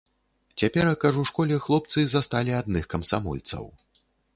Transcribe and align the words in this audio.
Цяперака 0.61 1.11
ж 1.17 1.21
у 1.23 1.27
школе 1.31 1.61
хлопцы 1.67 1.99
засталі 2.17 2.59
адных 2.65 2.93
камсамольцаў. 2.97 3.75